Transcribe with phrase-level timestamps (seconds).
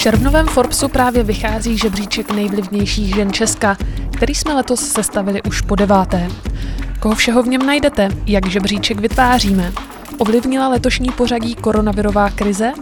[0.00, 3.76] červnovém Forbesu právě vychází žebříček nejvlivnějších žen Česka,
[4.16, 6.28] který jsme letos sestavili už po deváté.
[7.00, 9.72] Koho všeho v něm najdete, jak žebříček vytváříme,
[10.18, 12.72] ovlivnila letošní pořadí koronavirová krize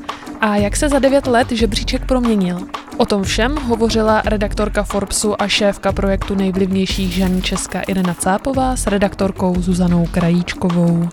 [0.41, 2.59] a jak se za devět let žebříček proměnil.
[2.97, 8.87] O tom všem hovořila redaktorka Forbesu a šéfka projektu nejvlivnějších žen Česka Irena Cápová s
[8.87, 11.09] redaktorkou Zuzanou Krajíčkovou.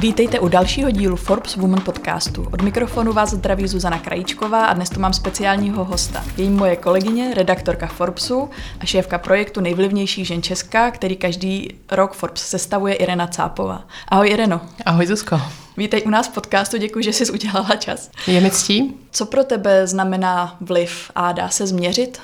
[0.00, 2.46] Vítejte u dalšího dílu Forbes Woman podcastu.
[2.52, 6.24] Od mikrofonu vás zdraví Zuzana Krajíčková a dnes tu mám speciálního hosta.
[6.36, 8.50] Je moje kolegyně, redaktorka Forbesu
[8.80, 13.84] a šéfka projektu Nejvlivnější žen Česka, který každý rok Forbes sestavuje Irena Cápová.
[14.08, 14.60] Ahoj Ireno.
[14.86, 15.40] Ahoj Zuzko.
[15.76, 18.10] Vítej u nás v podcastu, děkuji, že jsi udělala čas.
[18.26, 18.94] Je mi ctí.
[19.10, 22.20] Co pro tebe znamená vliv a dá se změřit?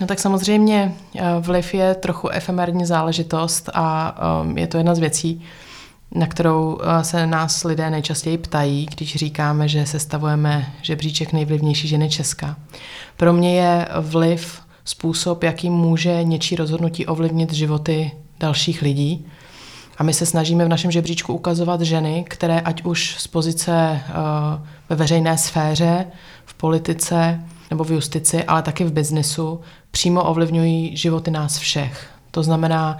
[0.00, 4.98] No tak samozřejmě eh, vliv je trochu efemerní záležitost a um, je to jedna z
[4.98, 5.44] věcí,
[6.14, 12.10] na kterou eh, se nás lidé nejčastěji ptají, když říkáme, že sestavujeme žebříček nejvlivnější ženy
[12.10, 12.56] Česka.
[13.16, 19.26] Pro mě je vliv způsob, jakým může něčí rozhodnutí ovlivnit životy dalších lidí.
[19.98, 24.66] A my se snažíme v našem žebříčku ukazovat ženy, které ať už z pozice uh,
[24.88, 26.06] ve veřejné sféře,
[26.44, 32.10] v politice nebo v justici, ale taky v biznesu, přímo ovlivňují životy nás všech.
[32.30, 32.98] To znamená,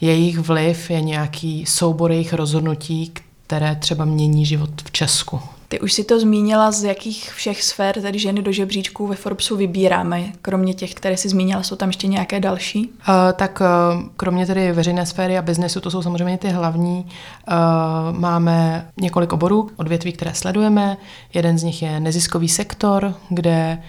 [0.00, 3.12] jejich vliv je nějaký soubor jejich rozhodnutí,
[3.46, 5.40] které třeba mění život v Česku.
[5.68, 9.56] Ty už si to zmínila, z jakých všech sfér tedy ženy do žebříčků ve Forbesu
[9.56, 10.24] vybíráme.
[10.42, 12.88] Kromě těch, které si zmínila, jsou tam ještě nějaké další?
[12.88, 17.06] Uh, tak uh, kromě tedy veřejné sféry a biznesu, to jsou samozřejmě ty hlavní.
[17.06, 20.96] Uh, máme několik oborů, odvětví, které sledujeme.
[21.34, 23.84] Jeden z nich je neziskový sektor, kde uh,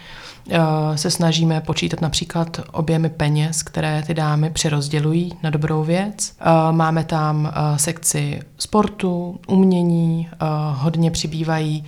[0.96, 6.34] se snažíme počítat například objemy peněz, které ty dámy přerozdělují na dobrou věc.
[6.40, 10.30] Eh, máme tam eh, sekci sportu, umění,
[10.74, 11.84] hodně přibývají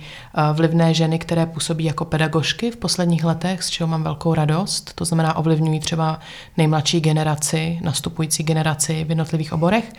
[0.52, 4.92] vlivné ženy, které působí jako pedagožky v posledních letech, z čeho mám velkou radost.
[4.94, 6.20] To znamená, ovlivňují třeba
[6.56, 9.92] nejmladší generaci, nastupující generaci v jednotlivých oborech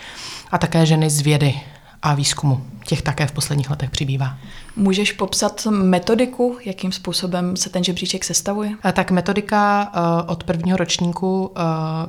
[0.52, 1.56] a také ženy z vědy
[2.04, 2.62] a výzkumu.
[2.86, 4.38] Těch také v posledních letech přibývá.
[4.76, 8.72] Můžeš popsat metodiku, jakým způsobem se ten žebříček sestavuje?
[8.84, 11.52] A tak metodika uh, od prvního ročníku uh,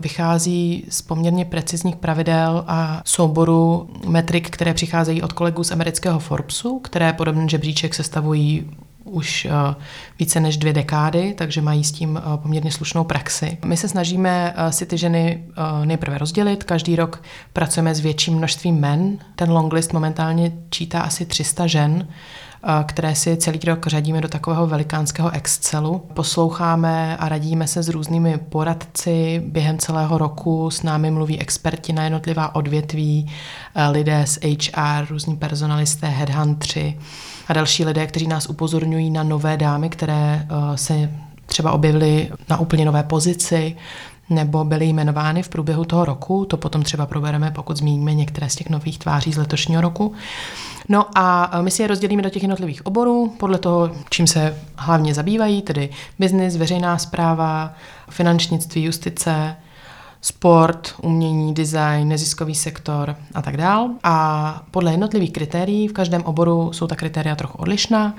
[0.01, 6.79] vychází z poměrně precizních pravidel a souboru metrik, které přicházejí od kolegů z amerického Forbesu,
[6.79, 8.71] které podobný žebříček sestavují
[9.05, 9.75] už uh,
[10.19, 13.59] více než dvě dekády, takže mají s tím uh, poměrně slušnou praxi.
[13.65, 15.45] My se snažíme uh, si ty ženy
[15.85, 16.65] nejprve rozdělit.
[16.65, 17.23] Každý rok
[17.53, 19.19] pracujeme s větším množstvím men.
[19.37, 22.09] Ten longlist momentálně čítá asi 300 žen
[22.87, 25.99] které si celý rok řadíme do takového velikánského Excelu.
[26.15, 32.05] Posloucháme a radíme se s různými poradci během celého roku, s námi mluví experti na
[32.05, 33.33] jednotlivá odvětví,
[33.91, 36.99] lidé z HR, různí personalisté, headhuntři
[37.49, 41.11] a další lidé, kteří nás upozorňují na nové dámy, které se
[41.47, 43.77] třeba objevily na úplně nové pozici,
[44.31, 46.45] nebo byly jmenovány v průběhu toho roku.
[46.45, 50.13] To potom třeba probereme, pokud zmíníme některé z těch nových tváří z letošního roku.
[50.89, 55.15] No a my si je rozdělíme do těch jednotlivých oborů podle toho, čím se hlavně
[55.15, 55.89] zabývají, tedy
[56.19, 57.75] biznis, veřejná zpráva,
[58.11, 59.57] finančnictví, justice,
[60.25, 63.91] sport, umění, design, neziskový sektor a tak dál.
[64.03, 68.15] A podle jednotlivých kritérií v každém oboru jsou ta kritéria trochu odlišná,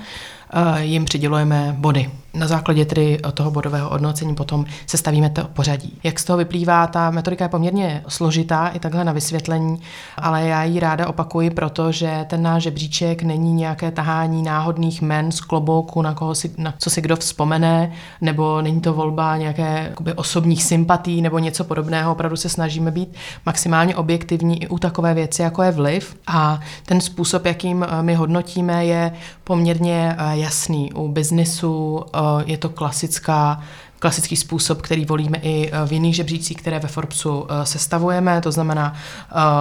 [0.77, 5.97] jim přidělujeme body na základě tedy toho bodového hodnocení potom sestavíme to pořadí.
[6.03, 9.81] Jak z toho vyplývá, ta metodika je poměrně složitá i takhle na vysvětlení,
[10.17, 15.41] ale já ji ráda opakuji, protože ten náš žebříček není nějaké tahání náhodných men z
[15.41, 17.91] klobouku, na, koho si, na co si kdo vzpomene,
[18.21, 22.11] nebo není to volba nějaké jakoby, osobních sympatí nebo něco podobného.
[22.11, 26.15] Opravdu se snažíme být maximálně objektivní i u takové věci, jako je vliv.
[26.27, 29.11] A ten způsob, jakým eh, my hodnotíme, je
[29.43, 30.93] poměrně eh, jasný.
[30.93, 33.63] U biznisu eh, je to klasická
[33.99, 38.93] klasický způsob, který volíme i v jiných žebřících, které ve Forbesu eh, sestavujeme, to znamená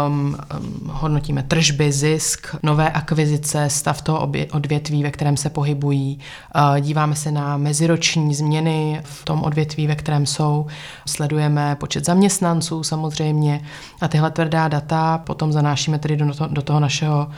[0.06, 0.36] um,
[0.86, 6.18] hodnotíme tržby, zisk, nové akvizice, stav toho odvětví, ve kterém se pohybují,
[6.80, 10.66] díváme se na meziroční změny v tom odvětví, ve kterém jsou,
[11.06, 13.60] sledujeme počet zaměstnanců samozřejmě.
[14.00, 17.30] A tyhle tvrdá data potom zanášíme tedy do, to, do toho našeho,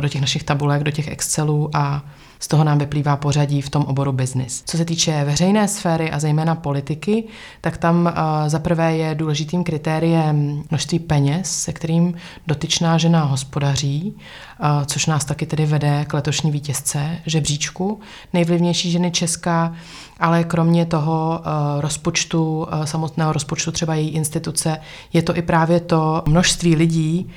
[0.00, 2.02] do těch našich tabulek, do těch Excelů a
[2.40, 4.62] z toho nám vyplývá pořadí v tom oboru business.
[4.66, 7.24] Co se týče veřejné sféry a zejména politiky,
[7.60, 12.14] tak tam uh, za prvé je důležitým kritériem množství peněz, se kterým
[12.46, 14.14] dotyčná žena hospodaří,
[14.60, 18.00] uh, což nás taky tedy vede k letošní vítězce žebříčku.
[18.32, 19.74] Nejvlivnější ženy Česka,
[20.20, 24.80] ale kromě toho uh, rozpočtu, samotného rozpočtu třeba její instituce,
[25.12, 27.30] je to i právě to množství lidí,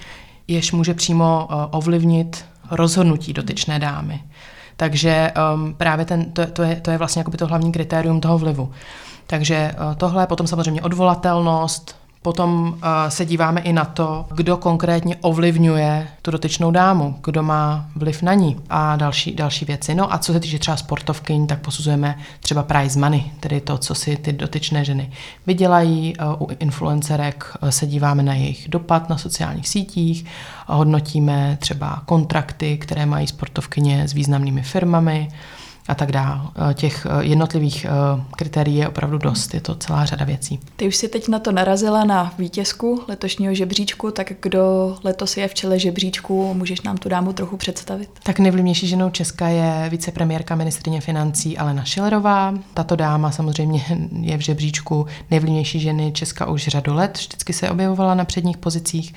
[0.47, 4.21] jež může přímo ovlivnit rozhodnutí dotyčné dámy.
[4.81, 8.71] Takže um, právě ten, to, to, je, to je vlastně to hlavní kritérium toho vlivu.
[9.27, 12.79] Takže uh, tohle, potom samozřejmě odvolatelnost, Potom uh,
[13.09, 18.33] se díváme i na to, kdo konkrétně ovlivňuje tu dotyčnou dámu, kdo má vliv na
[18.33, 19.95] ní a další, další věci.
[19.95, 23.95] No a co se týče třeba sportovkyň, tak posuzujeme třeba prize money, tedy to, co
[23.95, 25.11] si ty dotyčné ženy
[25.47, 26.13] vydělají.
[26.17, 30.25] Uh, u influencerek uh, se díváme na jejich dopad na sociálních sítích,
[30.67, 35.29] hodnotíme třeba kontrakty, které mají sportovkyně s významnými firmami,
[35.87, 36.41] a tak dále.
[36.69, 37.89] Eh, těch eh, jednotlivých eh,
[38.35, 40.59] kritérií je opravdu dost, je to celá řada věcí.
[40.75, 45.47] Ty už si teď na to narazila na vítězku letošního žebříčku, tak kdo letos je
[45.47, 48.09] v čele žebříčku, můžeš nám tu dámu trochu představit?
[48.23, 52.53] Tak nejvlivnější ženou Česka je vicepremiérka ministrině financí Alena Šilerová.
[52.73, 53.83] Tato dáma samozřejmě
[54.21, 59.13] je v žebříčku nejvlivnější ženy Česka už řadu let, vždycky se objevovala na předních pozicích,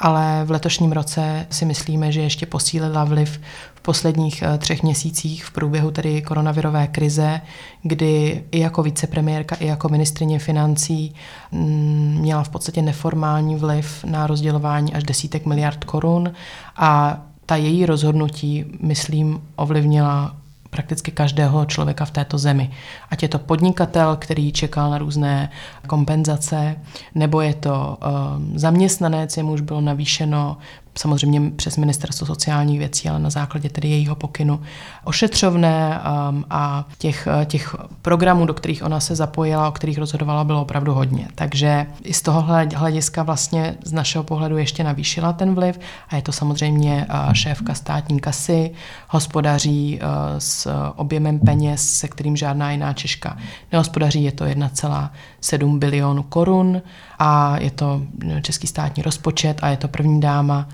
[0.00, 3.40] ale v letošním roce si myslíme, že ještě posílila vliv
[3.88, 7.40] posledních eh, třech měsících v průběhu tedy koronavirové krize,
[7.82, 11.14] kdy i jako vicepremiérka, i jako ministrině financí
[11.52, 16.32] mm, měla v podstatě neformální vliv na rozdělování až desítek miliard korun
[16.76, 20.36] a ta její rozhodnutí, myslím, ovlivnila
[20.70, 22.70] prakticky každého člověka v této zemi.
[23.10, 25.50] Ať je to podnikatel, který čekal na různé
[25.86, 26.76] kompenzace,
[27.14, 30.56] nebo je to uh, zaměstnanec, jemuž bylo navýšeno
[30.98, 34.60] samozřejmě přes ministerstvo sociálních věcí, ale na základě tedy jejího pokynu
[35.04, 36.00] ošetřovné
[36.30, 40.94] um, a těch, těch programů, do kterých ona se zapojila, o kterých rozhodovala, bylo opravdu
[40.94, 41.28] hodně.
[41.34, 46.22] Takže i z toho hlediska vlastně z našeho pohledu ještě navýšila ten vliv a je
[46.22, 48.70] to samozřejmě uh, šéfka státní kasy,
[49.08, 50.08] hospodaří uh,
[50.38, 53.38] s objemem peněz, se kterým žádná jiná Češka
[53.72, 56.82] nehospodaří, je to 1,7 bilionu korun
[57.18, 58.02] a je to
[58.42, 60.68] český státní rozpočet a je to první dáma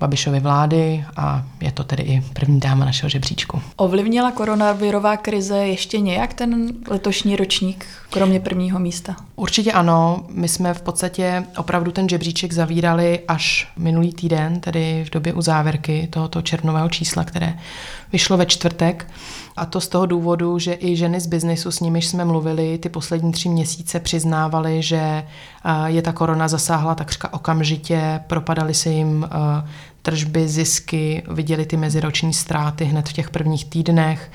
[0.00, 3.62] Babišovy vlády a je to tedy i první dáma našeho žebříčku.
[3.76, 9.16] Ovlivnila koronavirová krize ještě nějak ten letošní ročník, kromě prvního místa?
[9.36, 10.24] Určitě ano.
[10.30, 16.08] My jsme v podstatě opravdu ten žebříček zavírali až minulý týden, tedy v době uzávěrky
[16.10, 17.58] tohoto červnového čísla, které
[18.12, 19.06] vyšlo ve čtvrtek.
[19.56, 22.88] A to z toho důvodu, že i ženy z biznesu, s nimiž jsme mluvili, ty
[22.88, 25.26] poslední tři měsíce přiznávali, že
[25.86, 29.28] je ta korona zasáhla takřka okamžitě, propadaly se jim
[30.02, 34.30] tržby, zisky, viděli ty meziroční ztráty hned v těch prvních týdnech.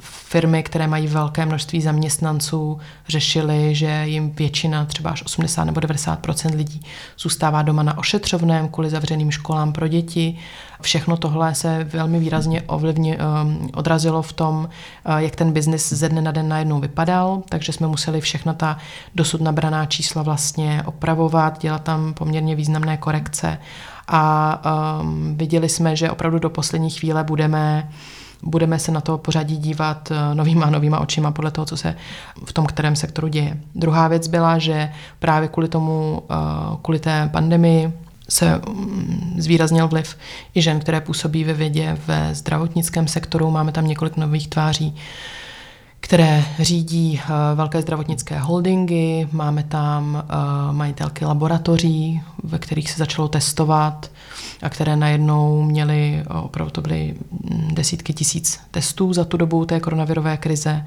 [0.00, 2.78] Firmy, které mají velké množství zaměstnanců,
[3.08, 6.80] řešily, že jim většina, třeba až 80 nebo 90 lidí,
[7.18, 10.38] zůstává doma na ošetřovném kvůli zavřeným školám pro děti.
[10.80, 16.08] Všechno tohle se velmi výrazně ovlivně, um, odrazilo v tom, uh, jak ten biznis ze
[16.08, 18.76] dne na den najednou vypadal, takže jsme museli všechna ta
[19.14, 23.58] dosud nabraná čísla vlastně opravovat, dělat tam poměrně významné korekce
[24.08, 24.62] a
[25.00, 27.88] um, viděli jsme, že opravdu do poslední chvíle budeme
[28.42, 31.96] budeme se na to pořadí dívat uh, novýma novýma očima podle toho, co se
[32.44, 33.56] v tom kterém sektoru děje.
[33.74, 37.92] Druhá věc byla, že právě kvůli tomu, uh, kvůli té pandemii,
[38.28, 40.16] se mm, zvýraznil vliv
[40.54, 43.50] i žen, které působí ve vědě, ve zdravotnickém sektoru.
[43.50, 44.96] Máme tam několik nových tváří,
[46.02, 49.28] které řídí uh, velké zdravotnické holdingy.
[49.32, 54.10] Máme tam uh, majitelky laboratoří, ve kterých se začalo testovat
[54.62, 59.64] a které najednou měly, uh, opravdu to byly mm, desítky tisíc testů za tu dobu
[59.64, 60.86] té koronavirové krize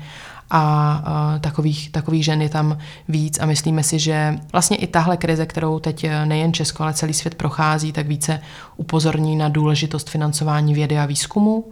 [0.49, 5.45] a takových, takových žen je tam víc a myslíme si, že vlastně i tahle krize,
[5.45, 8.41] kterou teď nejen Česko, ale celý svět prochází, tak více
[8.77, 11.71] upozorní na důležitost financování vědy a výzkumu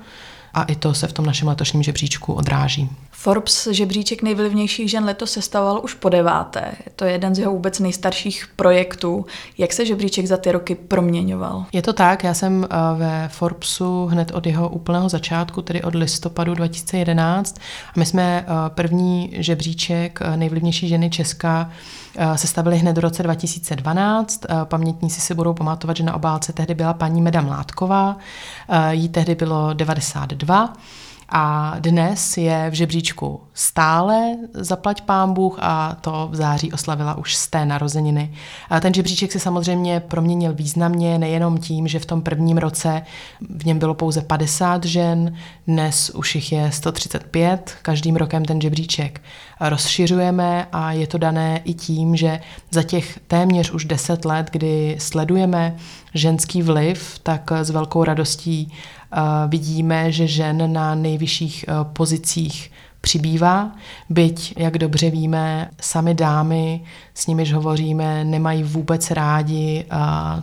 [0.54, 2.90] a i to se v tom našem letošním žebříčku odráží.
[3.24, 6.72] Forbes žebříček nejvlivnějších žen letos sestavoval už po deváté.
[6.86, 9.26] Je to jeden z jeho vůbec nejstarších projektů.
[9.58, 11.66] Jak se žebříček za ty roky proměňoval?
[11.74, 15.96] Je to tak, já jsem eh, ve Forbesu hned od jeho úplného začátku, tedy od
[15.96, 17.60] listopadu 2011.
[17.88, 21.70] A my jsme eh, první žebříček eh, nejvlivnější ženy Česka
[22.36, 24.46] sestavili hned v roce 2012.
[24.64, 28.18] Pamětníci si budou pamatovat, že na obálce tehdy byla paní Meda Mládková,
[28.92, 30.74] jí tehdy bylo 92
[31.36, 37.36] a dnes je v žebříčku stále zaplať pán Bůh a to v září oslavila už
[37.36, 38.34] z té narozeniny.
[38.70, 43.02] A ten žebříček se samozřejmě proměnil významně, nejenom tím, že v tom prvním roce
[43.50, 45.36] v něm bylo pouze 50 žen,
[45.68, 49.22] dnes už jich je 135, každým rokem ten žebříček
[49.60, 52.40] rozšiřujeme a je to dané i tím, že
[52.72, 55.76] za těch téměř už 10 let, kdy sledujeme
[56.14, 58.74] ženský vliv, tak s velkou radostí
[59.48, 63.72] vidíme, že žen na nejvyšších pozicích přibývá,
[64.10, 69.86] byť, jak dobře víme, sami dámy, s nimiž hovoříme, nemají vůbec rádi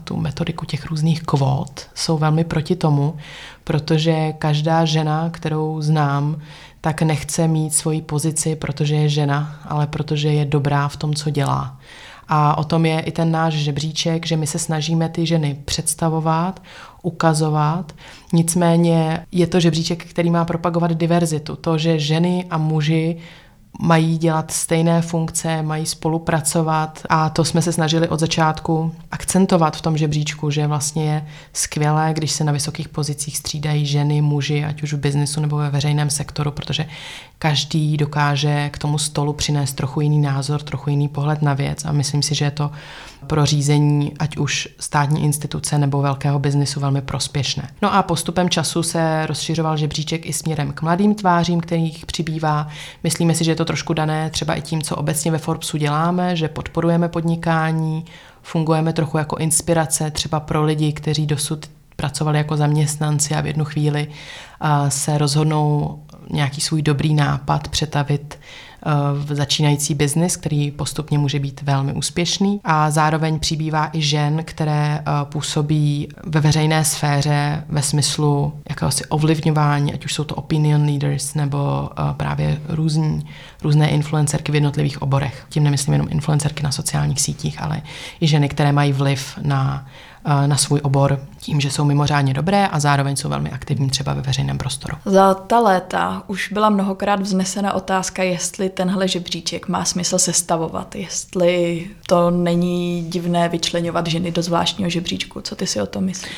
[0.04, 3.16] tu metodiku těch různých kvót, jsou velmi proti tomu,
[3.64, 6.36] protože každá žena, kterou znám,
[6.80, 11.30] tak nechce mít svoji pozici, protože je žena, ale protože je dobrá v tom, co
[11.30, 11.78] dělá.
[12.32, 16.62] A o tom je i ten náš žebříček, že my se snažíme ty ženy představovat,
[17.02, 17.92] ukazovat.
[18.32, 21.56] Nicméně je to žebříček, který má propagovat diverzitu.
[21.56, 23.16] To, že ženy a muži
[23.78, 29.80] mají dělat stejné funkce, mají spolupracovat a to jsme se snažili od začátku akcentovat v
[29.80, 34.82] tom žebříčku, že vlastně je skvělé, když se na vysokých pozicích střídají ženy, muži, ať
[34.82, 36.86] už v biznesu nebo ve veřejném sektoru, protože
[37.42, 41.92] každý dokáže k tomu stolu přinést trochu jiný názor, trochu jiný pohled na věc a
[41.92, 42.70] myslím si, že je to
[43.26, 47.68] pro řízení ať už státní instituce nebo velkého biznisu velmi prospěšné.
[47.82, 52.68] No a postupem času se rozšiřoval žebříček i směrem k mladým tvářím, kterých přibývá.
[53.04, 56.36] Myslíme si, že je to trošku dané třeba i tím, co obecně ve Forbesu děláme,
[56.36, 58.04] že podporujeme podnikání,
[58.42, 63.64] fungujeme trochu jako inspirace třeba pro lidi, kteří dosud pracovali jako zaměstnanci a v jednu
[63.64, 64.08] chvíli
[64.88, 65.98] se rozhodnou
[66.32, 72.60] nějaký svůj dobrý nápad přetavit eh, v začínající biznis, který postupně může být velmi úspěšný.
[72.64, 79.94] A zároveň přibývá i žen, které eh, působí ve veřejné sféře ve smyslu jakéhosi ovlivňování,
[79.94, 83.26] ať už jsou to opinion leaders nebo eh, právě různí,
[83.62, 85.46] různé influencerky v jednotlivých oborech.
[85.48, 87.82] Tím nemyslím jenom influencerky na sociálních sítích, ale
[88.20, 89.86] i ženy, které mají vliv na
[90.46, 94.20] na svůj obor tím, že jsou mimořádně dobré a zároveň jsou velmi aktivní třeba ve
[94.20, 94.96] veřejném prostoru.
[95.04, 101.86] Za ta léta už byla mnohokrát vznesena otázka, jestli tenhle žebříček má smysl sestavovat, jestli
[102.06, 105.40] to není divné vyčlenovat ženy do zvláštního žebříčku.
[105.40, 106.32] Co ty si o tom myslíš?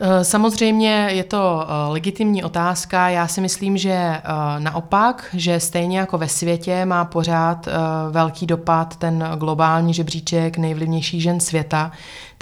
[0.00, 3.08] Eh, samozřejmě je to eh, legitimní otázka.
[3.08, 4.20] Já si myslím, že eh,
[4.58, 7.68] naopak, že stejně jako ve světě má pořád
[8.10, 11.92] velký dopad ten globální žebříček nejvlivnějších žen světa,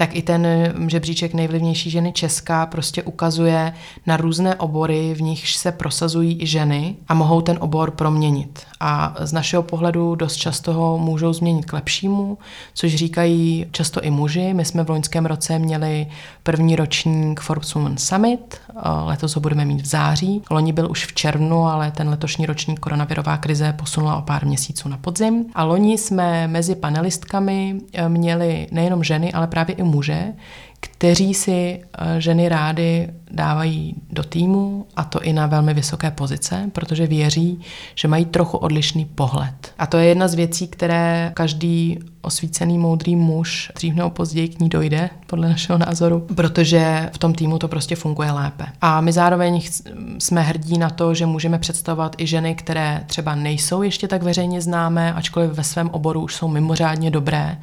[0.02, 0.46] tak i ten
[0.86, 3.72] žebříček nejvlivnější ženy Česká prostě ukazuje
[4.06, 8.60] na různé obory, v nichž se prosazují i ženy a mohou ten obor proměnit.
[8.80, 12.38] A z našeho pohledu dost často ho můžou změnit k lepšímu,
[12.74, 14.54] což říkají často i muži.
[14.54, 16.06] My jsme v loňském roce měli
[16.42, 18.60] první ročník Forbes Women Summit,
[19.04, 20.42] letos ho budeme mít v září.
[20.50, 24.88] Loni byl už v červnu, ale ten letošní ročník koronavirová krize posunula o pár měsíců
[24.88, 25.44] na podzim.
[25.54, 30.32] A loni jsme mezi panelistkami eh, měli nejenom ženy, ale právě i muže,
[30.82, 36.70] kteří si eh, ženy rády dávají do týmu a to i na velmi vysoké pozice,
[36.72, 37.60] protože věří,
[37.94, 39.74] že mají trochu odlišný pohled.
[39.78, 44.60] A to je jedna z věcí, které každý osvícený moudrý muž dřív nebo později k
[44.60, 48.66] ní dojde, podle našeho názoru, protože v tom týmu to prostě funguje lépe.
[48.80, 49.60] A my zároveň
[50.18, 54.60] jsme hrdí na to, že můžeme představovat i ženy, které třeba nejsou ještě tak veřejně
[54.60, 57.58] známé, ačkoliv ve svém oboru už jsou mimořádně dobré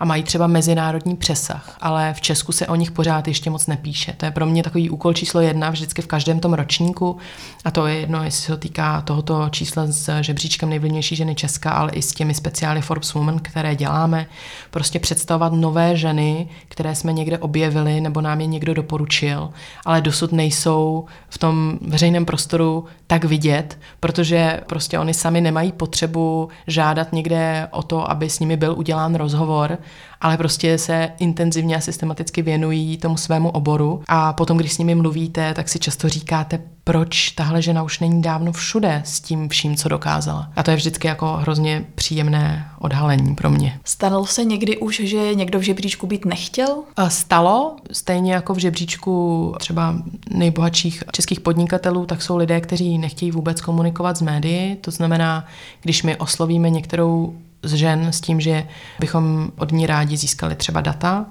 [0.00, 4.14] a mají třeba mezinárodní přesah, ale v Česku se o nich pořád ještě moc nepíše.
[4.16, 7.16] To je pro mě takový úkol číslo jedna vždycky v každém tom ročníku
[7.64, 11.70] a to je jedno, jestli se to týká tohoto čísla s žebříčkem nejvlivnější ženy Česka,
[11.70, 14.26] ale i s těmi speciály Forbes Women, které děláme.
[14.70, 19.50] Prostě představovat nové ženy, které jsme někde objevili nebo nám je někdo doporučil,
[19.84, 26.48] ale dosud nejsou v tom veřejném prostoru tak vidět, protože prostě oni sami nemají potřebu
[26.66, 29.78] žádat někde o to, aby s nimi byl udělán rozhovor,
[30.20, 34.94] ale prostě se intenzivně a systematicky věnují tomu svému oboru a potom, když s nimi
[34.94, 39.76] mluvíte, tak si často říkáte, proč tahle žena už není dávno všude s tím vším,
[39.76, 40.50] co dokázala.
[40.56, 43.80] A to je vždycky jako hrozně příjemné odhalení pro mě.
[43.84, 46.82] Stalo se někdy už, že někdo v žebříčku být nechtěl?
[47.08, 49.94] Stalo, stejně jako v žebříčku třeba
[50.30, 54.76] nejbohatších českých podnikatelů, tak jsou lidé, kteří nechtějí vůbec komunikovat s médií.
[54.76, 55.44] To znamená,
[55.82, 57.34] když my oslovíme některou
[57.66, 58.66] z žen s tím, že
[59.00, 61.26] bychom od ní rádi získali třeba data,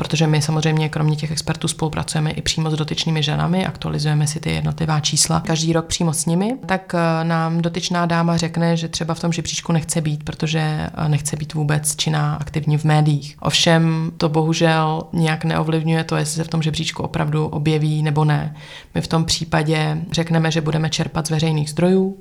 [0.00, 4.50] protože my samozřejmě kromě těch expertů spolupracujeme i přímo s dotyčnými ženami, aktualizujeme si ty
[4.50, 9.14] jednotlivá čísla každý rok přímo s nimi, tak eh, nám dotyčná dáma řekne, že třeba
[9.14, 13.36] v tom žebříčku nechce být, protože eh, nechce být vůbec činná aktivní v médiích.
[13.40, 18.54] Ovšem to bohužel nějak neovlivňuje to, jestli se v tom žebříčku opravdu objeví nebo ne.
[18.94, 22.16] My v tom případě řekneme, že budeme čerpat z veřejných zdrojů,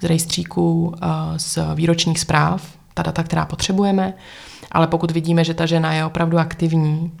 [0.00, 4.14] z rejstříků, eh, z výročních zpráv, ta data, která potřebujeme,
[4.72, 7.12] ale pokud vidíme, že ta žena je opravdu aktivní,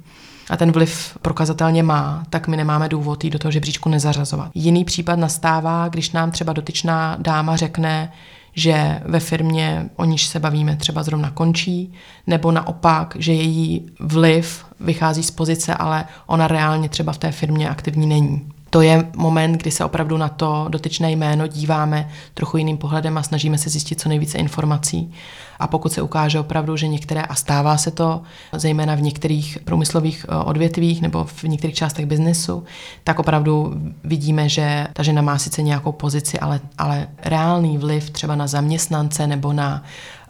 [0.50, 4.50] a ten vliv prokazatelně má, tak my nemáme důvod jí do toho žebříčku nezařazovat.
[4.54, 8.12] Jiný případ nastává, když nám třeba dotyčná dáma řekne,
[8.54, 11.92] že ve firmě, o níž se bavíme, třeba zrovna končí,
[12.26, 17.68] nebo naopak, že její vliv vychází z pozice, ale ona reálně třeba v té firmě
[17.68, 18.48] aktivní není.
[18.70, 23.22] To je moment, kdy se opravdu na to dotyčné jméno díváme trochu jiným pohledem a
[23.22, 25.12] snažíme se zjistit co nejvíce informací.
[25.58, 28.22] A pokud se ukáže opravdu, že některé, a stává se to,
[28.52, 32.64] zejména v některých průmyslových eh, odvětvích nebo v některých částech biznesu,
[33.04, 33.74] tak opravdu
[34.04, 39.26] vidíme, že ta žena má sice nějakou pozici, ale, ale reálný vliv třeba na zaměstnance
[39.26, 39.82] nebo na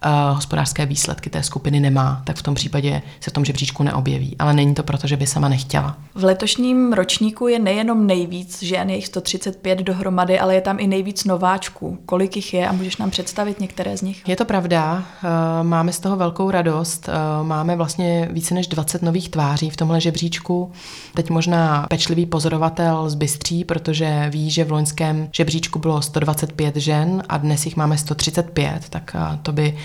[0.07, 4.37] uh, hospodářské výsledky té skupiny nemá, tak v tom případě se v tom žebříčku neobjeví.
[4.39, 5.97] Ale není to proto, že by sama nechtěla.
[6.15, 10.87] V letošním ročníku je nejenom nejvíc žen, je jich 135 dohromady, ale je tam i
[10.87, 11.99] nejvíc nováčků.
[12.07, 14.23] Kolik jich je a můžeš nám představit některé z nich?
[14.29, 17.09] Je to pravda, uh, máme z toho velkou radost.
[17.09, 20.73] Uh, máme vlastně více než 20 nových tváří v tomhle žebříčku.
[21.15, 27.23] Teď možná pečlivý pozorovatel z Bystří, protože ví, že v loňském žebříčku bylo 125 žen
[27.29, 29.77] a dnes jich máme 135, tak to by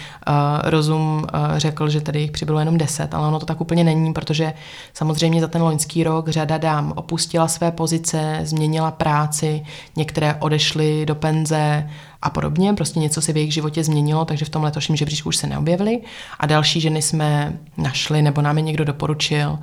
[0.64, 4.54] rozum řekl, že tady jich přibylo jenom 10, ale ono to tak úplně není, protože
[4.94, 11.16] samozřejmě za ten loňský rok řada dám opustila své pozice, změnila práci, některé odešly do
[11.16, 11.90] penze
[12.22, 15.36] a podobně, prostě něco se v jejich životě změnilo, takže v tom letošním žebříčku už
[15.36, 16.00] se neobjevily
[16.40, 19.60] a další ženy jsme našli nebo nám je někdo doporučil.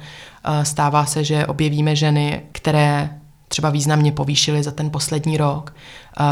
[0.63, 3.11] Stává se, že objevíme ženy, které
[3.53, 5.75] třeba významně povýšily za ten poslední rok.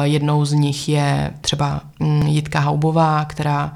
[0.03, 3.75] Jednou z nich je třeba mm, Jitka Haubová, která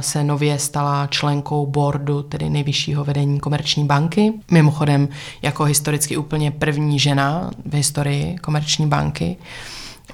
[0.00, 4.32] se nově stala členkou boardu, tedy nejvyššího vedení komerční banky.
[4.50, 5.08] Mimochodem
[5.42, 9.36] jako historicky úplně první žena v historii komerční banky.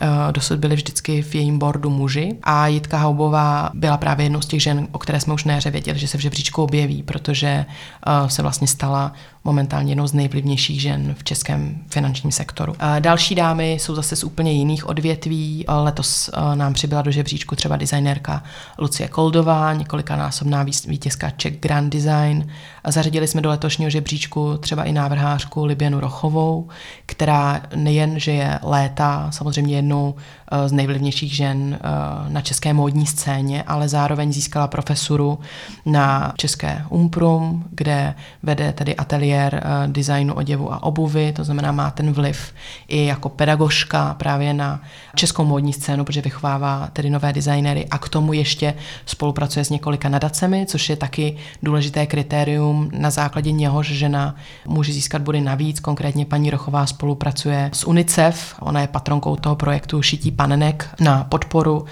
[0.00, 4.46] Eh, dosud byli vždycky v jejím bordu muži a Jitka Haubová byla právě jednou z
[4.46, 8.30] těch žen, o které jsme už neře věděli, že se v žebříčku objeví, protože eh,
[8.30, 9.12] se vlastně stala
[9.44, 12.74] momentálně jednou z nejvlivnějších žen v českém finančním sektoru.
[12.78, 15.64] Eh, další dámy jsou zase z úplně jiných odvětví.
[15.68, 18.42] Letos nám přibyla do žebříčku třeba designérka
[18.78, 22.48] Lucie Koldová, několikanásobná vítězka Czech Grand Design.
[22.86, 26.68] Zařadili jsme do letošního žebříčku třeba i návrhářku Liběnu Rochovou,
[27.06, 30.14] která nejen, že je léta, samozřejmě jednou
[30.52, 31.88] eh, z nejvlivnějších žen eh,
[32.28, 35.38] na české módní scéně, ale zároveň získala profesuru
[35.86, 41.90] na české Umprum, kde vede tedy ateliér eh, designu oděvu a obuvy, to znamená má
[41.90, 42.52] ten vliv
[42.88, 44.80] i jako pedagožka právě na
[45.14, 48.74] českou módní scénu, protože vychovává tedy nové designery a k tomu ještě
[49.06, 54.34] spolupracuje s několika nadacemi, což je taky důležité kritérium, na základě něhož žena
[54.66, 55.80] může získat body navíc.
[55.80, 61.84] Konkrétně paní Rochová spolupracuje s UNICEF, ona je patronkou toho projektu Šití panenek na podporu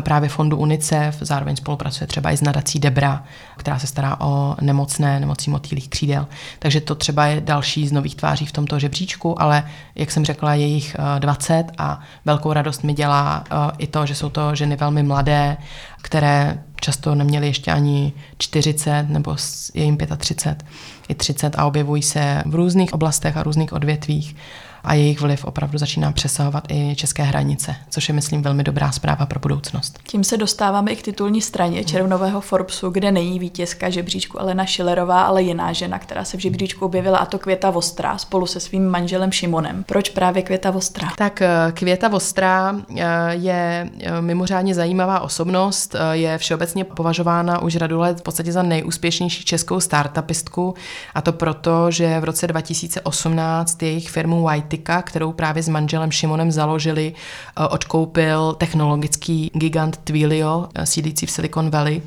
[0.00, 3.24] právě fondu UNICEF, zároveň spolupracuje třeba i s nadací Debra,
[3.56, 6.26] která se stará o nemocné, nemocí motýlých křídel.
[6.58, 10.54] Takže to třeba je další z nových tváří v tomto žebříčku, ale jak jsem řekla,
[10.54, 14.54] je jich 20 eh, a velkou radost mi dělá eh, i to, že jsou to
[14.54, 15.56] ženy velmi mladé,
[16.02, 19.36] které často neměly ještě ani 40 nebo
[19.74, 20.66] je jim 35,
[21.08, 24.36] i 30 a objevují se v různých oblastech a různých odvětvích
[24.84, 29.26] a jejich vliv opravdu začíná přesahovat i české hranice, což je, myslím, velmi dobrá zpráva
[29.26, 29.98] pro budoucnost.
[30.06, 35.22] Tím se dostáváme i k titulní straně červnového Forbesu, kde není vítězka žebříčku Elena Schillerová,
[35.22, 38.88] ale jiná žena, která se v žebříčku objevila, a to Květa Vostrá spolu se svým
[38.88, 39.84] manželem Šimonem.
[39.84, 41.08] Proč právě Květa Vostrá?
[41.18, 47.98] Tak eh, Květa Vostrá eh, je eh, mimořádně zajímavá osobnost, je všeobecně považována už řadu
[47.98, 50.74] let v podstatě za nejúspěšnější českou startupistku
[51.14, 56.10] a to proto, že v roce 2018 jejich firmu White Analytica, kterou právě s manželem
[56.10, 62.02] Šimonem založili, eh, odkoupil technologický gigant Twilio, eh, sídlící v Silicon Valley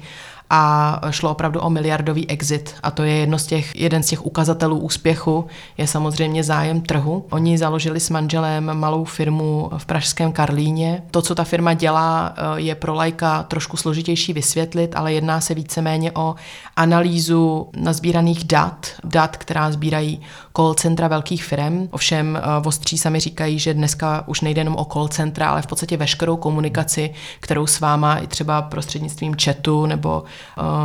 [0.49, 4.25] a šlo opravdu o miliardový exit a to je jedno z těch, jeden z těch
[4.25, 7.25] ukazatelů úspěchu, je samozřejmě zájem trhu.
[7.29, 11.03] Oni založili s manželem malou firmu v pražském Karlíně.
[11.11, 15.53] To, co ta firma dělá, eh, je pro lajka trošku složitější vysvětlit, ale jedná se
[15.53, 16.35] víceméně o
[16.75, 20.21] analýzu nazbíraných dat, dat, která sbírají
[20.55, 21.87] call centra velkých firm.
[21.91, 25.67] Ovšem eh, Vostří sami říkají, že dneska už nejde jenom o call centra, ale v
[25.67, 30.23] podstatě veškerou komunikaci, kterou s váma i třeba prostřednictvím chatu nebo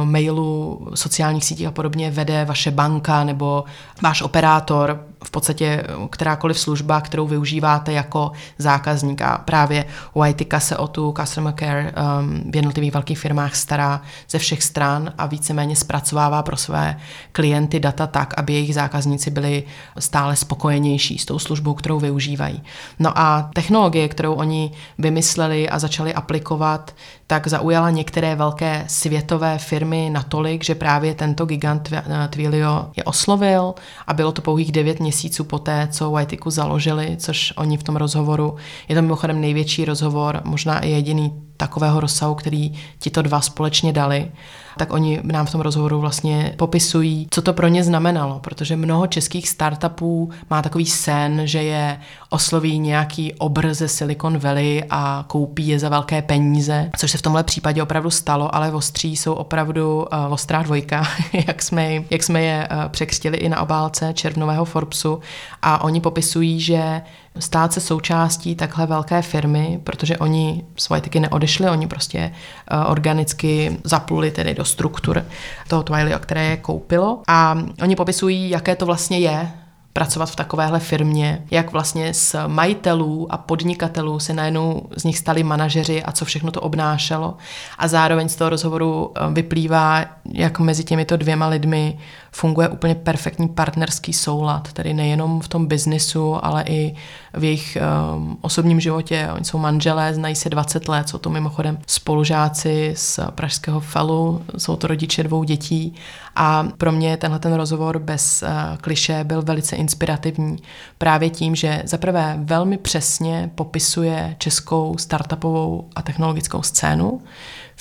[0.04, 3.64] mailu, sociálních sítích a podobně vede vaše banka nebo
[4.02, 9.22] váš operátor, v podstatě kterákoliv služba, kterou využíváte jako zákazník.
[9.22, 14.38] A právě Whitika se o tu customer care um, v jednotlivých velkých firmách stará ze
[14.38, 16.96] všech stran a víceméně zpracovává pro své
[17.32, 19.64] klienty data tak, aby jejich zákazníci byli
[19.98, 22.62] stále spokojenější s tou službou, kterou využívají.
[22.98, 26.94] No a technologie, kterou oni vymysleli a začali aplikovat,
[27.26, 31.90] tak zaujala některé velké světové firmy natolik, že právě tento gigant
[32.30, 33.74] Twilio je oslovil
[34.06, 35.11] a bylo to pouhých 9 měsíců
[35.44, 38.56] poté, co Whiteiku založili, což oni v tom rozhovoru,
[38.88, 43.92] je to mimochodem největší rozhovor, možná i jediný takového rozsahu, který ti to dva společně
[43.92, 44.30] dali
[44.78, 49.06] tak oni nám v tom rozhovoru vlastně popisují, co to pro ně znamenalo, protože mnoho
[49.06, 55.68] českých startupů má takový sen, že je osloví nějaký obr ze Silicon Valley a koupí
[55.68, 59.96] je za velké peníze, což se v tomhle případě opravdu stalo, ale ostří jsou opravdu
[59.96, 61.08] uh, ostrá dvojka,
[61.46, 65.20] jak jsme, jak jsme je uh, překřtili i na obálce červnového Forbesu.
[65.62, 67.02] A oni popisují, že
[67.38, 72.32] stát se součástí takhle velké firmy, protože oni svoje taky neodešli, oni prostě
[72.72, 75.24] uh, organicky zapluli tedy do struktur
[75.68, 77.22] toho Twilio, které je koupilo.
[77.28, 79.52] A oni popisují, jaké to vlastně je
[79.92, 85.42] pracovat v takovéhle firmě, jak vlastně z majitelů a podnikatelů se najednou z nich stali
[85.42, 87.36] manažeři a co všechno to obnášelo.
[87.78, 91.98] A zároveň z toho rozhovoru eh, vyplývá, jak mezi těmito dvěma lidmi
[92.34, 96.94] funguje úplně perfektní partnerský soulad, tedy nejenom v tom biznisu, ale i
[97.34, 97.78] v jejich
[98.14, 99.28] um, osobním životě.
[99.34, 104.76] Oni jsou manželé, znají se 20 let, jsou to mimochodem spolužáci z pražského FELu, jsou
[104.76, 105.94] to rodiče dvou dětí
[106.36, 110.56] a pro mě tenhle ten rozhovor bez uh, kliše byl velice inspirativní
[110.98, 117.20] právě tím, že zaprvé velmi přesně popisuje českou startupovou a technologickou scénu,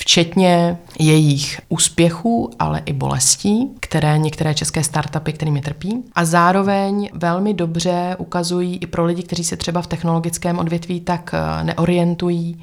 [0.02, 6.04] včetně jejich úspěchů, ale i bolestí, které některé české startupy, kterými trpí.
[6.16, 11.32] A zároveň velmi dobře ukazují i pro lidi, kteří se třeba v technologickém odvětví tak
[11.34, 12.62] eh, neorientují,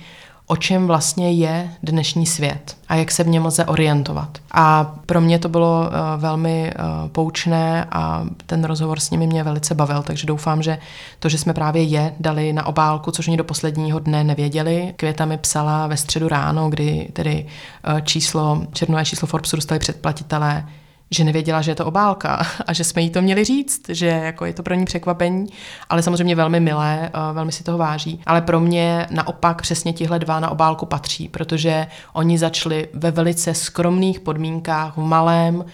[0.48, 4.38] o čem vlastně je dnešní svět a jak se v něm lze orientovat.
[4.52, 9.42] A pro mě to bylo uh, velmi uh, poučné a ten rozhovor s nimi mě
[9.42, 10.78] velice bavil, takže doufám, že
[11.18, 14.94] to, že jsme právě je dali na obálku, což oni do posledního dne nevěděli.
[14.96, 17.46] Květa mi psala ve středu ráno, kdy tedy
[17.92, 20.64] uh, číslo, černové číslo Forbesu dostali předplatitelé,
[21.10, 24.44] že nevěděla, že je to obálka a že jsme jí to měli říct, že jako
[24.44, 25.46] je to pro ní překvapení,
[25.88, 28.20] ale samozřejmě velmi milé, eh, velmi si toho váží.
[28.26, 33.54] Ale pro mě naopak přesně tihle dva na obálku patří, protože oni začali ve velice
[33.54, 35.64] skromných podmínkách, v malém,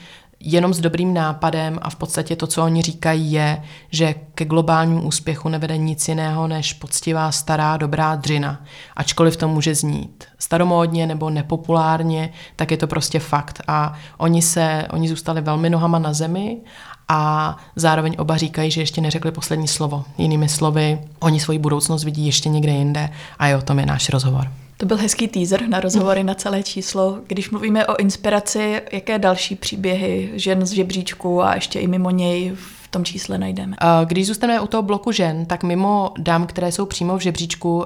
[0.45, 5.03] jenom s dobrým nápadem a v podstatě to, co oni říkají, je, že ke globálnímu
[5.03, 8.65] úspěchu nevede nic jiného než poctivá stará dobrá dřina.
[8.97, 13.63] Ačkoliv to může znít staromódně nebo nepopulárně, tak je to prostě fakt.
[13.69, 16.61] A oni se, oni zůstali velmi nohama na zemi
[17.09, 20.05] a zároveň oba říkají, že ještě neřekli poslední slovo.
[20.19, 24.09] Jinými slovy, oni svoji budoucnost vidí ještě někde jinde a je o tom je náš
[24.09, 24.64] rozhovor.
[24.77, 27.19] To byl hezký teaser na rozhovory na celé číslo.
[27.27, 32.53] Když mluvíme o inspiraci, jaké další příběhy žen z žebříčku a ještě i mimo něj
[32.55, 33.77] v tom čísle najdeme?
[34.05, 37.85] Když zůstaneme u toho bloku žen, tak mimo dám, které jsou přímo v žebříčku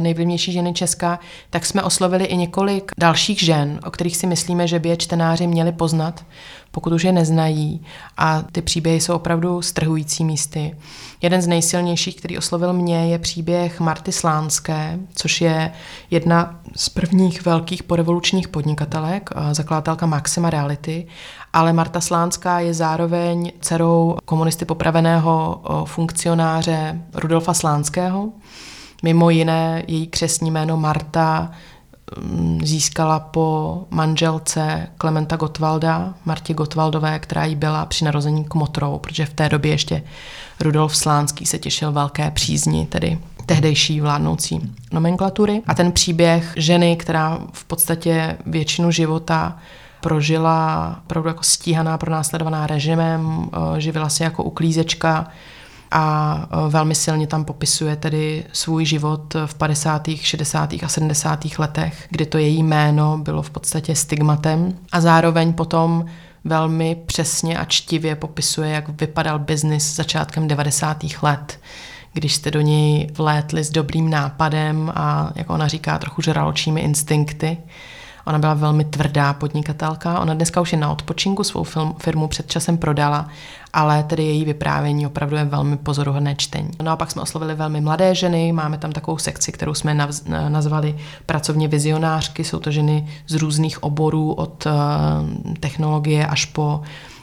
[0.00, 4.78] nejvlivnější ženy Česka, tak jsme oslovili i několik dalších žen, o kterých si myslíme, že
[4.78, 6.24] by je čtenáři měli poznat
[6.70, 7.82] pokud už je neznají.
[8.16, 10.76] A ty příběhy jsou opravdu strhující místy.
[11.22, 15.72] Jeden z nejsilnějších, který oslovil mě, je příběh Marty Slánské, což je
[16.10, 21.06] jedna z prvních velkých porevolučních podnikatelek, zakladatelka Maxima Reality.
[21.52, 28.28] Ale Marta Slánská je zároveň dcerou komunisty popraveného funkcionáře Rudolfa Slánského.
[29.02, 31.50] Mimo jiné její křesní jméno Marta
[32.62, 39.34] získala po manželce Klementa Gottwalda, Martě Gottwaldové, která jí byla při narození kmotrou, protože v
[39.34, 40.02] té době ještě
[40.60, 45.62] Rudolf Slánský se těšil velké přízni, tedy tehdejší vládnoucí nomenklatury.
[45.66, 49.58] A ten příběh ženy, která v podstatě většinu života
[50.00, 55.28] prožila opravdu jako stíhaná, pronásledovaná režimem, eh, živila se jako uklízečka,
[55.90, 60.72] a e, velmi silně tam popisuje tedy svůj život v 50., 60.
[60.82, 61.58] a 70.
[61.58, 66.04] letech, kdy to její jméno bylo v podstatě stigmatem a zároveň potom
[66.44, 71.04] velmi přesně a čtivě popisuje, jak vypadal biznis začátkem 90.
[71.22, 71.60] let,
[72.12, 77.56] když jste do něj vlétli s dobrým nápadem a, jak ona říká, trochu žraločími instinkty.
[78.24, 80.20] Ona byla velmi tvrdá podnikatelka.
[80.20, 81.64] Ona dneska už je na odpočinku, svou
[81.98, 83.28] firmu před časem prodala
[83.72, 86.70] ale tedy její vyprávění opravdu je velmi pozoruhodné čtení.
[86.82, 90.08] No a pak jsme oslovili velmi mladé ženy, máme tam takovou sekci, kterou jsme
[90.48, 94.70] nazvali pracovně vizionářky, jsou to ženy z různých oborů, od eh,
[95.60, 96.80] technologie až po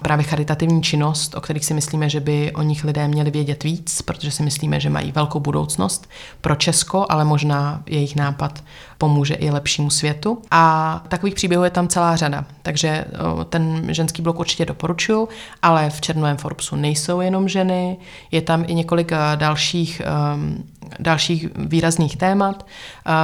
[0.08, 4.02] právě charitativní činnost, o kterých si myslíme, že by o nich lidé měli vědět víc,
[4.02, 6.10] protože si myslíme, že mají velkou budoucnost
[6.42, 8.64] pro Česko, ale možná jejich nápad
[8.98, 10.42] pomůže i lepšímu světu.
[10.52, 13.06] A takových příběhů je tam celá řada, takže
[13.50, 15.30] ten ženský blok určitě doporučuju,
[15.62, 17.98] ale v Černovém Forbesu nejsou jenom ženy,
[18.32, 20.02] je tam i několik dalších
[20.36, 20.64] um,
[21.00, 22.66] dalších výrazných témat.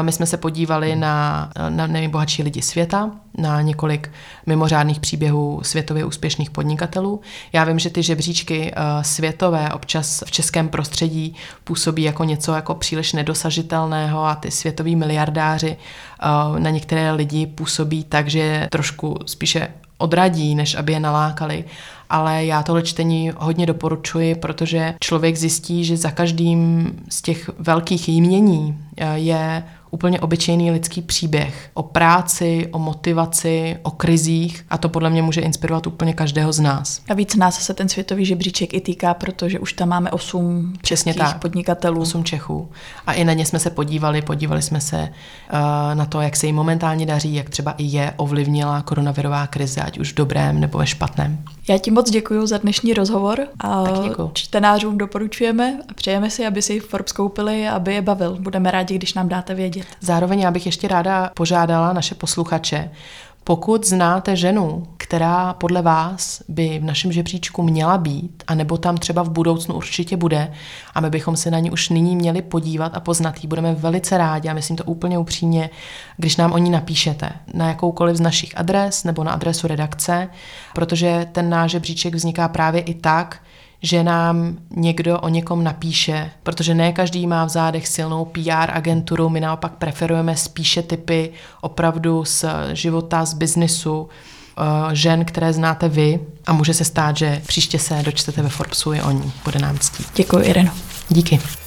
[0.01, 4.11] My jsme se podívali na, na nejbohatší lidi světa, na několik
[4.45, 7.21] mimořádných příběhů světově úspěšných podnikatelů.
[7.53, 13.13] Já vím, že ty žebříčky světové občas v českém prostředí působí jako něco jako příliš
[13.13, 15.77] nedosažitelného a ty světoví miliardáři
[16.57, 21.65] na některé lidi působí tak, že trošku spíše odradí, než aby je nalákali.
[22.13, 28.09] Ale já tohle čtení hodně doporučuji, protože člověk zjistí, že za každým z těch velkých
[28.09, 29.63] jmění eh, je
[29.93, 35.41] úplně obyčejný lidský příběh o práci, o motivaci, o krizích a to podle mě může
[35.41, 37.01] inspirovat úplně každého z nás.
[37.09, 41.13] A víc nás se ten světový žebříček i týká, protože už tam máme osm Přesně
[41.13, 42.01] tak, podnikatelů.
[42.01, 42.69] Osm Čechů.
[43.07, 45.59] A i na ně jsme se podívali, podívali jsme se uh,
[45.93, 49.99] na to, jak se jim momentálně daří, jak třeba i je ovlivnila koronavirová krize, ať
[49.99, 51.43] už v dobrém nebo ve špatném.
[51.69, 53.83] Já ti moc děkuji za dnešní rozhovor a
[54.33, 58.37] čtenářům doporučujeme a přejeme si, aby si Forbes koupili, aby je bavil.
[58.39, 59.82] Budeme rádi, když nám dáte vědět.
[60.01, 62.89] Zároveň já bych ještě ráda požádala naše posluchače,
[63.43, 69.23] pokud znáte ženu, která podle vás by v našem žebříčku měla být, anebo tam třeba
[69.23, 70.53] v budoucnu určitě bude,
[70.95, 74.17] a my bychom se na ní už nyní měli podívat a poznat ji, budeme velice
[74.17, 75.69] rádi, a myslím to úplně upřímně,
[76.17, 80.29] když nám o ní napíšete na jakoukoliv z našich adres nebo na adresu redakce,
[80.75, 83.41] protože ten náš žebříček vzniká právě i tak,
[83.83, 89.29] že nám někdo o někom napíše, protože ne každý má v zádech silnou PR agenturu,
[89.29, 94.09] my naopak preferujeme spíše typy opravdu z života, z biznisu,
[94.57, 98.93] eh, žen, které znáte vy a může se stát, že příště se dočtete ve Forbesu
[98.93, 99.31] i o ní.
[99.45, 100.05] Bude nám ctí.
[100.15, 100.71] Děkuji, Ireno.
[101.09, 101.62] Díky.